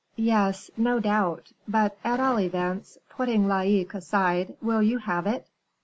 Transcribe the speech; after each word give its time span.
"Yes, 0.15 0.71
no 0.77 0.99
doubt; 0.99 1.51
but, 1.67 1.95
at 2.03 2.19
all 2.19 2.39
events, 2.39 2.97
putting 3.07 3.47
Laicques 3.47 3.93
aside, 3.93 4.55
will 4.59 4.81
you 4.81 4.97
have 4.97 5.27
it?" 5.27 5.45